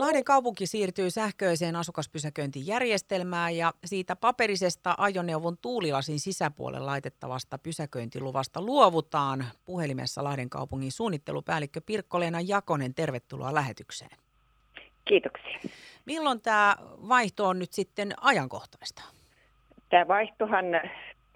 Lahden 0.00 0.24
kaupunki 0.24 0.66
siirtyy 0.66 1.10
sähköiseen 1.10 1.76
asukaspysäköintijärjestelmään 1.76 3.56
ja 3.56 3.72
siitä 3.84 4.16
paperisesta 4.16 4.94
ajoneuvon 4.98 5.56
tuulilasin 5.62 6.20
sisäpuolelle 6.20 6.86
laitettavasta 6.86 7.58
pysäköintiluvasta 7.58 8.62
luovutaan. 8.62 9.44
Puhelimessa 9.64 10.24
Lahden 10.24 10.50
kaupungin 10.50 10.92
suunnittelupäällikkö 10.92 11.80
Pirkko-Leena 11.86 12.40
Jakonen, 12.40 12.94
tervetuloa 12.94 13.54
lähetykseen. 13.54 14.10
Kiitoksia. 15.04 15.58
Milloin 16.06 16.40
tämä 16.40 16.76
vaihto 17.08 17.48
on 17.48 17.58
nyt 17.58 17.72
sitten 17.72 18.12
ajankohtaista? 18.20 19.02
Tämä 19.88 20.08
vaihtohan 20.08 20.64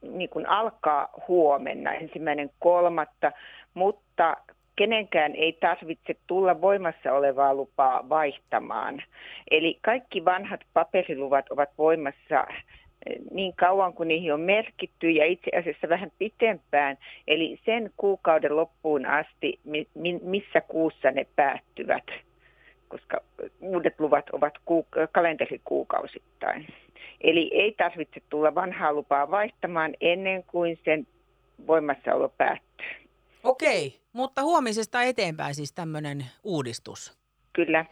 niin 0.02 0.30
kuin 0.30 0.48
alkaa 0.48 1.08
huomenna, 1.28 1.92
ensimmäinen 1.92 2.50
kolmatta, 2.58 3.32
mutta 3.74 4.36
kenenkään 4.76 5.34
ei 5.34 5.52
tarvitse 5.52 6.16
tulla 6.26 6.60
voimassa 6.60 7.12
olevaa 7.12 7.54
lupaa 7.54 8.08
vaihtamaan. 8.08 9.02
Eli 9.50 9.78
kaikki 9.82 10.24
vanhat 10.24 10.60
paperiluvat 10.72 11.50
ovat 11.50 11.70
voimassa 11.78 12.46
eh, 13.06 13.16
niin 13.30 13.52
kauan 13.56 13.92
kuin 13.94 14.08
niihin 14.08 14.34
on 14.34 14.40
merkitty 14.40 15.10
ja 15.10 15.26
itse 15.26 15.50
asiassa 15.58 15.88
vähän 15.88 16.12
pitempään, 16.18 16.98
eli 17.28 17.60
sen 17.64 17.90
kuukauden 17.96 18.56
loppuun 18.56 19.06
asti, 19.06 19.60
missä 20.22 20.60
kuussa 20.60 21.10
ne 21.10 21.26
päättyvät, 21.36 22.04
koska 22.88 23.20
uudet 23.60 24.00
luvat 24.00 24.30
ovat 24.30 24.54
kalenterikuukausittain. 25.12 26.66
Eli 27.20 27.50
ei 27.52 27.72
tarvitse 27.72 28.22
tulla 28.30 28.54
vanhaa 28.54 28.92
lupaa 28.92 29.30
vaihtamaan 29.30 29.94
ennen 30.00 30.44
kuin 30.44 30.78
sen 30.84 31.06
voimassaolo 31.66 32.28
päättyy. 32.28 33.03
Okei, 33.44 34.00
mutta 34.12 34.42
huomisesta 34.42 35.02
eteenpäin 35.02 35.54
siis 35.54 35.72
tämmöinen 35.72 36.24
uudistus. 36.44 37.18
Kyllä. 37.52 37.84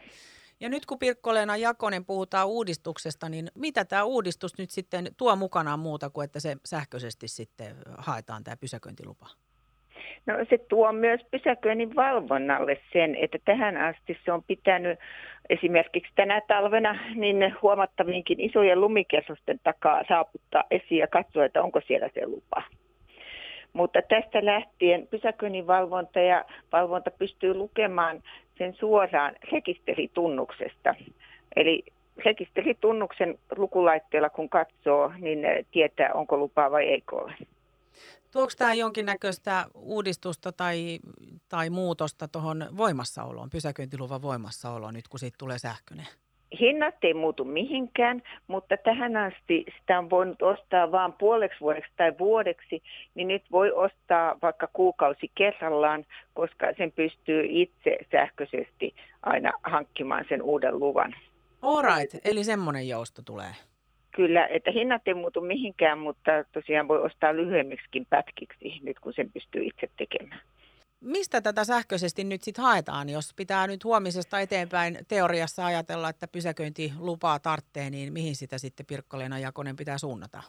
Ja 0.59 0.69
nyt 0.69 0.85
kun 0.85 0.99
Pirkko-Leena 0.99 1.57
Jakonen 1.57 2.05
puhutaan 2.05 2.47
uudistuksesta, 2.47 3.29
niin 3.29 3.47
mitä 3.55 3.85
tämä 3.85 4.03
uudistus 4.03 4.57
nyt 4.57 4.69
sitten 4.69 5.07
tuo 5.17 5.35
mukanaan 5.35 5.79
muuta 5.79 6.09
kuin, 6.09 6.25
että 6.25 6.39
se 6.39 6.55
sähköisesti 6.65 7.27
sitten 7.27 7.75
haetaan 7.97 8.43
tämä 8.43 8.57
pysäköintilupa? 8.57 9.27
No 10.25 10.33
se 10.49 10.57
tuo 10.57 10.91
myös 10.91 11.21
pysäköinnin 11.31 11.95
valvonnalle 11.95 12.77
sen, 12.93 13.15
että 13.15 13.37
tähän 13.45 13.77
asti 13.77 14.17
se 14.25 14.31
on 14.31 14.43
pitänyt 14.43 14.99
esimerkiksi 15.49 16.11
tänä 16.15 16.41
talvena 16.47 16.99
niin 17.15 17.55
huomattaviinkin 17.61 18.39
isojen 18.39 18.81
lumikesusten 18.81 19.59
takaa 19.63 20.03
saaputtaa 20.07 20.63
esiin 20.71 20.99
ja 20.99 21.07
katsoa, 21.07 21.45
että 21.45 21.63
onko 21.63 21.81
siellä 21.87 22.09
se 22.13 22.27
lupa. 22.27 22.63
Mutta 23.73 23.99
tästä 24.01 24.45
lähtien 24.45 25.07
pysäköinnin 25.07 25.67
valvonta 25.67 26.19
ja 26.19 26.45
valvonta 26.71 27.11
pystyy 27.11 27.53
lukemaan 27.53 28.23
sen 28.57 28.73
suoraan 28.79 29.35
rekisteritunnuksesta. 29.51 30.95
Eli 31.55 31.83
rekisteritunnuksen 32.25 33.39
lukulaitteella 33.57 34.29
kun 34.29 34.49
katsoo, 34.49 35.13
niin 35.17 35.39
tietää 35.71 36.13
onko 36.13 36.37
lupaa 36.37 36.71
vai 36.71 36.83
ei 36.83 37.03
ole. 37.11 37.33
Tuoksi 38.31 38.57
tämä 38.57 38.73
jonkinnäköistä 38.73 39.65
uudistusta 39.75 40.51
tai, 40.51 40.99
tai 41.49 41.69
muutosta 41.69 42.27
tuohon 42.27 42.65
voimassaoloon, 42.77 43.49
pysäköintiluvan 43.49 44.21
voimassaoloon 44.21 44.93
nyt 44.93 45.07
kun 45.07 45.19
siitä 45.19 45.35
tulee 45.39 45.59
sähköinen? 45.59 46.07
Hinnat 46.59 46.95
ei 47.03 47.13
muutu 47.13 47.45
mihinkään, 47.45 48.23
mutta 48.47 48.77
tähän 48.77 49.17
asti 49.17 49.65
sitä 49.79 49.99
on 49.99 50.09
voinut 50.09 50.41
ostaa 50.41 50.91
vain 50.91 51.13
puoleksi 51.13 51.59
vuodeksi 51.61 51.91
tai 51.97 52.13
vuodeksi, 52.19 52.83
niin 53.15 53.27
nyt 53.27 53.43
voi 53.51 53.71
ostaa 53.71 54.35
vaikka 54.41 54.67
kuukausi 54.73 55.31
kerrallaan, 55.35 56.05
koska 56.33 56.67
sen 56.77 56.91
pystyy 56.91 57.45
itse 57.49 57.97
sähköisesti 58.11 58.95
aina 59.23 59.51
hankkimaan 59.63 60.25
sen 60.29 60.41
uuden 60.41 60.79
luvan. 60.79 61.15
Alright, 61.61 62.15
eli 62.25 62.43
semmoinen 62.43 62.87
jousto 62.87 63.21
tulee. 63.25 63.51
Kyllä, 64.11 64.47
että 64.47 64.71
hinnat 64.71 65.07
ei 65.07 65.13
muutu 65.13 65.41
mihinkään, 65.41 65.99
mutta 65.99 66.31
tosiaan 66.51 66.87
voi 66.87 67.01
ostaa 67.01 67.35
lyhyemmiksikin 67.35 68.05
pätkiksi 68.09 68.79
nyt, 68.83 68.99
kun 68.99 69.13
sen 69.13 69.31
pystyy 69.31 69.63
itse 69.63 69.89
tekemään. 69.97 70.41
Mistä 71.03 71.41
tätä 71.41 71.63
sähköisesti 71.63 72.23
nyt 72.23 72.41
sitten 72.41 72.63
haetaan, 72.63 73.09
jos 73.09 73.33
pitää 73.35 73.67
nyt 73.67 73.83
huomisesta 73.83 74.39
eteenpäin 74.39 74.97
teoriassa 75.07 75.65
ajatella, 75.65 76.09
että 76.09 76.27
pysäköintilupaa 76.27 77.39
tarvitsee, 77.39 77.89
niin 77.89 78.13
mihin 78.13 78.35
sitä 78.35 78.57
sitten 78.57 78.85
Pirkko-Leena 78.85 79.39
Jakonen 79.39 79.75
pitää 79.75 79.97
suunnata? 79.97 80.43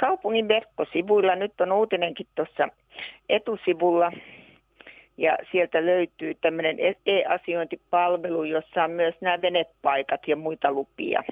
Kaupungin 0.00 0.48
verkkosivuilla, 0.48 1.36
nyt 1.36 1.60
on 1.60 1.72
uutinenkin 1.72 2.26
tuossa 2.34 2.68
etusivulla, 3.28 4.12
ja 5.16 5.38
sieltä 5.52 5.86
löytyy 5.86 6.34
tämmöinen 6.34 6.76
e-asiointipalvelu, 7.06 8.44
jossa 8.44 8.84
on 8.84 8.90
myös 8.90 9.14
nämä 9.20 9.42
venepaikat 9.42 10.28
ja 10.28 10.36
muita 10.36 10.72
lupia. 10.72 11.24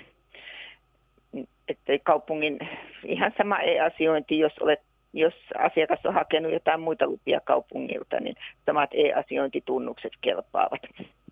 Että 1.69 1.93
kaupungin 2.03 2.59
ihan 3.05 3.33
sama 3.39 3.59
e-asiointi, 3.59 4.39
jos 4.39 4.53
olet 4.61 4.81
jos 5.13 5.35
asiakas 5.59 6.07
on 6.07 6.15
hakenut 6.15 6.53
jotain 6.53 6.81
muita 6.81 7.07
lupia 7.07 7.41
kaupungilta, 7.41 8.21
niin 8.21 8.37
samat 8.67 8.91
e-asiointitunnukset 8.95 10.13
kelpaavat. 10.21 10.81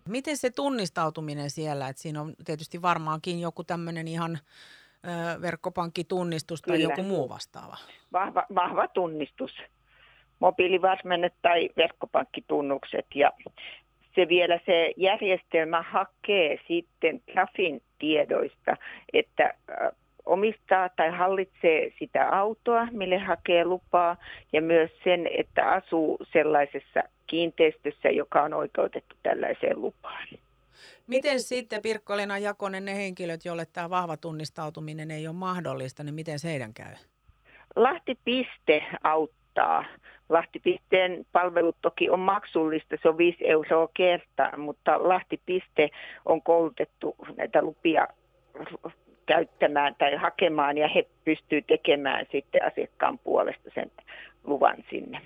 Miten 0.09 0.37
se 0.37 0.49
tunnistautuminen 0.49 1.49
siellä, 1.49 1.87
että 1.87 2.01
siinä 2.01 2.21
on 2.21 2.33
tietysti 2.45 2.81
varmaankin 2.81 3.41
joku 3.41 3.63
tämmöinen 3.63 4.07
ihan 4.07 4.37
ö, 4.37 5.41
verkkopankkitunnistus 5.41 6.61
tai 6.61 6.77
Kyllä. 6.77 6.93
joku 6.93 7.03
muu 7.03 7.29
vastaava? 7.29 7.77
Vahva, 8.13 8.45
vahva 8.55 8.87
tunnistus, 8.87 9.51
mobiilivarmennet 10.39 11.33
tai 11.41 11.69
verkkopankkitunnukset 11.77 13.05
ja 13.15 13.31
se 14.15 14.27
vielä 14.27 14.59
se 14.65 14.93
järjestelmä 14.97 15.81
hakee 15.81 16.57
sitten 16.67 17.21
Trafin 17.31 17.81
tiedoista, 17.99 18.77
että 19.13 19.53
omistaa 20.25 20.89
tai 20.89 21.11
hallitsee 21.11 21.93
sitä 21.99 22.29
autoa, 22.29 22.87
mille 22.91 23.17
hakee 23.17 23.65
lupaa, 23.65 24.17
ja 24.53 24.61
myös 24.61 24.91
sen, 25.03 25.29
että 25.37 25.69
asuu 25.69 26.17
sellaisessa 26.33 27.03
kiinteistössä, 27.27 28.09
joka 28.09 28.41
on 28.43 28.53
oikeutettu 28.53 29.15
tällaiseen 29.23 29.81
lupaan. 29.81 30.27
Miten 31.07 31.39
sitten 31.39 31.81
Pirkko-Lena 31.81 32.37
Jakonen, 32.37 32.85
ne 32.85 32.95
henkilöt, 32.95 33.45
joille 33.45 33.65
tämä 33.65 33.89
vahva 33.89 34.17
tunnistautuminen 34.17 35.11
ei 35.11 35.27
ole 35.27 35.35
mahdollista, 35.35 36.03
niin 36.03 36.15
miten 36.15 36.39
se 36.39 36.49
heidän 36.49 36.73
käy? 36.73 36.93
Lahti-piste 37.75 38.83
auttaa. 39.03 39.85
Lahti-pisteen 40.29 41.25
palvelut 41.31 41.75
toki 41.81 42.09
on 42.09 42.19
maksullista, 42.19 42.95
se 43.01 43.09
on 43.09 43.17
5 43.17 43.37
euroa 43.47 43.89
kertaa, 43.93 44.57
mutta 44.57 45.07
Lahti-piste 45.07 45.89
on 46.25 46.41
koulutettu 46.41 47.15
näitä 47.37 47.61
lupia 47.61 48.07
käyttämään 49.31 49.95
tai 49.95 50.15
hakemaan 50.15 50.77
ja 50.77 50.87
he 50.87 51.07
pystyvät 51.25 51.67
tekemään 51.67 52.25
sitten 52.31 52.65
asiakkaan 52.65 53.19
puolesta 53.19 53.69
sen 53.75 53.91
luvan 54.43 54.77
sinne. 54.89 55.21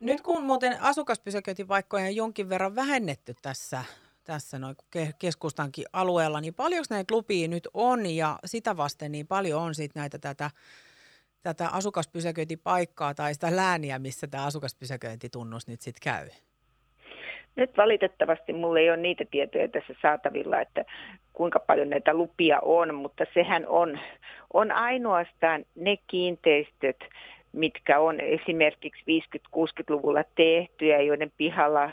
Nyt 0.00 0.20
kun 0.20 0.44
muuten 0.44 0.76
asukaspysäköintipaikkoja 0.80 2.04
on 2.04 2.16
jonkin 2.16 2.48
verran 2.48 2.74
vähennetty 2.74 3.34
tässä, 3.42 3.84
tässä 4.24 4.58
noin 4.58 4.76
keskustankin 5.18 5.84
alueella, 5.92 6.40
niin 6.40 6.54
paljon 6.54 6.84
näitä 6.90 7.14
lupia 7.14 7.48
nyt 7.48 7.68
on 7.74 8.06
ja 8.06 8.38
sitä 8.44 8.76
vasten 8.76 9.12
niin 9.12 9.26
paljon 9.26 9.62
on 9.62 9.74
sitten 9.74 10.00
näitä 10.00 10.18
tätä, 10.18 10.50
tätä 11.42 11.68
asukaspysäköintipaikkaa 11.68 13.14
tai 13.14 13.34
sitä 13.34 13.56
lääniä, 13.56 13.98
missä 13.98 14.26
tämä 14.26 14.44
asukaspysäköintitunnus 14.44 15.66
nyt 15.66 15.80
sitten 15.80 16.12
käy? 16.12 16.28
Nyt 17.56 17.76
valitettavasti 17.76 18.52
mulla 18.52 18.80
ei 18.80 18.90
ole 18.90 18.96
niitä 18.96 19.24
tietoja 19.30 19.68
tässä 19.68 19.94
saatavilla, 20.02 20.60
että 20.60 20.84
kuinka 21.32 21.60
paljon 21.60 21.90
näitä 21.90 22.14
lupia 22.14 22.58
on, 22.62 22.94
mutta 22.94 23.24
sehän 23.34 23.64
on, 23.68 23.98
on 24.52 24.72
ainoastaan 24.72 25.64
ne 25.74 25.96
kiinteistöt, 26.06 26.96
mitkä 27.52 27.98
on 28.00 28.20
esimerkiksi 28.20 29.02
50-60-luvulla 29.56 30.24
tehtyjä, 30.34 31.00
joiden 31.00 31.32
pihalla 31.36 31.90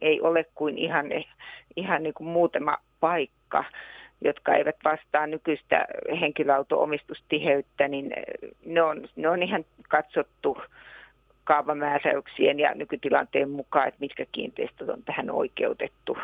ei 0.00 0.20
ole 0.20 0.44
kuin 0.54 0.78
ihan, 0.78 1.06
ihan 1.76 2.02
niin 2.02 2.14
kuin 2.14 2.28
muutama 2.28 2.78
paikka, 3.00 3.64
jotka 4.20 4.54
eivät 4.54 4.76
vastaa 4.84 5.26
nykyistä 5.26 5.86
henkilöauto-omistustiheyttä, 6.20 7.88
niin 7.88 8.12
ne 8.64 8.82
on, 8.82 9.08
ne 9.16 9.28
on 9.28 9.42
ihan 9.42 9.64
katsottu 9.88 10.58
kaavamääräyksien 11.46 12.58
ja 12.58 12.74
nykytilanteen 12.74 13.50
mukaan, 13.50 13.88
että 13.88 14.00
mitkä 14.00 14.26
kiinteistöt 14.32 14.88
on 14.88 15.02
tähän 15.02 15.30
oikeutettu. 15.30 16.18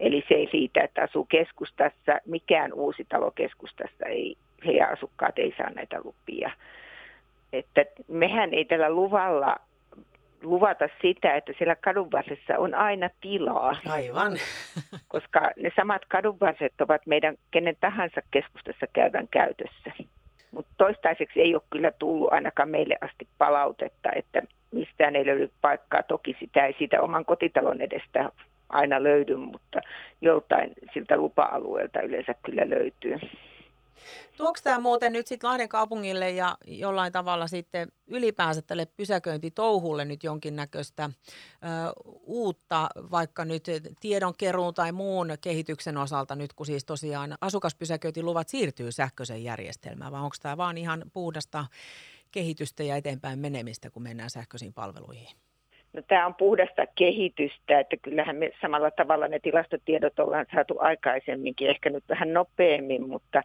Eli 0.00 0.24
se 0.28 0.34
ei 0.34 0.48
siitä, 0.50 0.80
että 0.80 1.02
asuu 1.02 1.24
keskustassa, 1.24 2.18
mikään 2.26 2.72
uusi 2.72 3.06
talo 3.08 3.30
keskustassa 3.30 4.06
ei, 4.06 4.36
heidän 4.66 4.92
asukkaat 4.92 5.38
ei 5.38 5.54
saa 5.56 5.70
näitä 5.70 6.00
lupia. 6.04 6.50
Että 7.52 7.84
mehän 8.08 8.54
ei 8.54 8.64
tällä 8.64 8.90
luvalla 8.90 9.56
luvata 10.42 10.88
sitä, 11.02 11.34
että 11.34 11.52
siellä 11.58 11.76
kadunvarsessa 11.76 12.58
on 12.58 12.74
aina 12.74 13.10
tilaa. 13.20 13.76
Aivan. 13.88 14.32
Koska 15.08 15.50
ne 15.56 15.70
samat 15.76 16.02
kadunvarset 16.08 16.80
ovat 16.80 17.06
meidän 17.06 17.36
kenen 17.50 17.76
tahansa 17.80 18.20
keskustassa 18.30 18.86
käyvän 18.92 19.28
käytössä. 19.28 19.92
Toistaiseksi 20.80 21.40
ei 21.40 21.54
ole 21.54 21.62
kyllä 21.70 21.92
tullut 21.98 22.32
ainakaan 22.32 22.68
meille 22.68 22.98
asti 23.00 23.28
palautetta, 23.38 24.08
että 24.16 24.42
mistään 24.70 25.16
ei 25.16 25.26
löydy 25.26 25.50
paikkaa. 25.60 26.02
Toki 26.02 26.36
sitä 26.40 26.66
ei 26.66 26.74
siitä 26.78 27.02
oman 27.02 27.24
kotitalon 27.24 27.80
edestä 27.80 28.30
aina 28.68 29.02
löydy, 29.02 29.36
mutta 29.36 29.80
joltain 30.20 30.72
siltä 30.94 31.16
lupa-alueelta 31.16 32.00
yleensä 32.00 32.34
kyllä 32.42 32.70
löytyy. 32.70 33.18
Tuoks 34.36 34.62
tämä 34.62 34.78
muuten 34.78 35.12
nyt 35.12 35.26
sitten 35.26 35.50
Lahden 35.50 35.68
kaupungille 35.68 36.30
ja 36.30 36.58
jollain 36.66 37.12
tavalla 37.12 37.46
sitten 37.46 37.92
ylipäänsä 38.06 38.62
tälle 38.62 38.86
pysäköintitouhulle 38.86 40.04
nyt 40.04 40.24
jonkinnäköistä 40.24 41.04
ö, 41.04 41.10
uutta, 42.22 42.88
vaikka 43.10 43.44
nyt 43.44 43.66
tiedonkeruun 44.00 44.74
tai 44.74 44.92
muun 44.92 45.28
kehityksen 45.40 45.96
osalta 45.96 46.34
nyt, 46.34 46.52
kun 46.52 46.66
siis 46.66 46.84
tosiaan 46.84 47.38
asukaspysäköintiluvat 47.40 48.48
siirtyy 48.48 48.92
sähköiseen 48.92 49.44
järjestelmään, 49.44 50.12
vai 50.12 50.20
onko 50.20 50.36
tämä 50.42 50.56
vaan 50.56 50.78
ihan 50.78 51.04
puhdasta 51.12 51.66
kehitystä 52.30 52.82
ja 52.82 52.96
eteenpäin 52.96 53.38
menemistä, 53.38 53.90
kun 53.90 54.02
mennään 54.02 54.30
sähköisiin 54.30 54.72
palveluihin? 54.72 55.49
No, 55.92 56.02
tämä 56.08 56.26
on 56.26 56.34
puhdasta 56.34 56.86
kehitystä, 56.94 57.80
että 57.80 57.96
kyllähän 58.02 58.36
me 58.36 58.52
samalla 58.60 58.90
tavalla 58.90 59.28
ne 59.28 59.38
tilastotiedot 59.38 60.18
ollaan 60.18 60.46
saatu 60.54 60.76
aikaisemminkin, 60.78 61.68
ehkä 61.70 61.90
nyt 61.90 62.04
vähän 62.08 62.32
nopeammin, 62.32 63.08
mutta, 63.08 63.42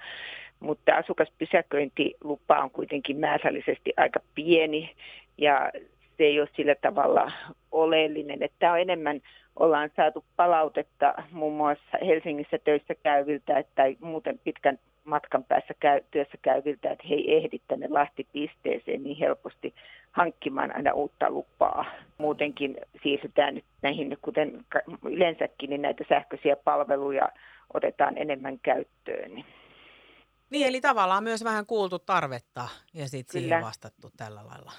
mutta 0.59 0.95
asukaspysäköintilupa 0.95 2.59
on 2.59 2.71
kuitenkin 2.71 3.17
määrällisesti 3.17 3.93
aika 3.97 4.19
pieni 4.35 4.95
ja 5.37 5.71
se 6.17 6.23
ei 6.23 6.39
ole 6.39 6.49
sillä 6.55 6.75
tavalla 6.75 7.31
oleellinen, 7.71 8.43
että 8.43 8.55
tämä 8.59 8.73
on 8.73 8.79
enemmän 8.79 9.21
ollaan 9.55 9.89
saatu 9.95 10.25
palautetta 10.35 11.13
muun 11.31 11.53
muassa 11.53 11.97
Helsingissä 12.05 12.57
töissä 12.63 12.95
käyviltä 13.03 13.63
tai 13.75 13.97
muuten 13.99 14.39
pitkän 14.43 14.79
matkan 15.03 15.43
päässä 15.43 15.73
käy, 15.79 16.01
työssä 16.11 16.37
käyviltä, 16.41 16.91
että 16.91 17.07
he 17.09 17.15
ei 17.15 17.37
ehdi 17.37 17.59
tänne 17.67 17.87
Lahti-pisteeseen 17.89 19.03
niin 19.03 19.17
helposti 19.17 19.73
hankkimaan 20.15 20.75
aina 20.75 20.93
uutta 20.93 21.29
lupaa. 21.29 21.85
Muutenkin 22.17 22.77
siirrytään 23.03 23.55
nyt 23.55 23.65
näihin, 23.81 24.17
kuten 24.21 24.65
yleensäkin, 25.03 25.69
niin 25.69 25.81
näitä 25.81 26.03
sähköisiä 26.09 26.55
palveluja 26.55 27.29
otetaan 27.73 28.17
enemmän 28.17 28.59
käyttöön. 28.59 29.43
Niin, 30.49 30.67
eli 30.67 30.81
tavallaan 30.81 31.23
myös 31.23 31.43
vähän 31.43 31.65
kuultu 31.65 31.99
tarvetta 31.99 32.67
ja 32.93 33.07
sitten 33.07 33.41
siihen 33.41 33.61
vastattu 33.61 34.09
tällä 34.17 34.41
lailla. 34.45 34.71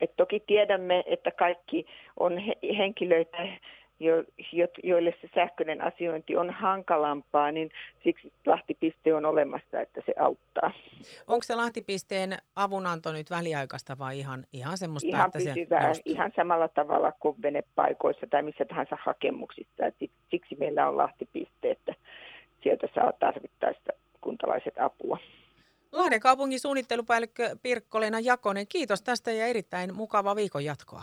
Et 0.00 0.16
toki 0.16 0.40
tiedämme, 0.40 1.04
että 1.06 1.30
kaikki 1.30 1.86
on 2.20 2.32
henkilöitä, 2.78 3.38
joille 4.82 5.14
se 5.20 5.28
sähköinen 5.34 5.80
asiointi 5.80 6.36
on 6.36 6.50
hankalampaa, 6.50 7.52
niin 7.52 7.70
siksi 8.04 8.32
Lahtipiste 8.46 9.14
on 9.14 9.24
olemassa, 9.24 9.80
että 9.80 10.02
se 10.06 10.14
auttaa. 10.20 10.72
Onko 11.26 11.42
se 11.42 11.54
Lahtipisteen 11.54 12.38
avunanto 12.56 13.12
nyt 13.12 13.30
väliaikaista 13.30 13.98
vai 13.98 14.18
ihan, 14.18 14.46
ihan 14.52 14.78
semmoista, 14.78 15.08
ihan 15.08 15.26
että 15.26 15.38
pysyvää, 15.38 15.94
se 15.94 16.02
ihan 16.04 16.32
samalla 16.36 16.68
tavalla 16.68 17.12
kuin 17.12 17.36
venepaikoissa 17.42 18.26
tai 18.30 18.42
missä 18.42 18.64
tahansa 18.64 18.96
hakemuksissa. 19.04 19.86
Et 19.86 19.94
siksi 20.30 20.56
meillä 20.58 20.88
on 20.88 20.96
Lahtipiste, 20.96 21.70
että 21.70 21.94
sieltä 22.62 22.88
saa 22.94 23.12
tarvittaessa 23.12 23.92
kuntalaiset 24.20 24.78
apua. 24.78 25.18
Lahden 25.92 26.20
kaupungin 26.20 26.60
suunnittelupäällikkö 26.60 27.56
Pirkko-Leena 27.62 28.20
Jakonen, 28.20 28.66
kiitos 28.68 29.02
tästä 29.02 29.32
ja 29.32 29.46
erittäin 29.46 29.94
mukavaa 29.94 30.36
viikon 30.36 30.64
jatkoa. 30.64 31.02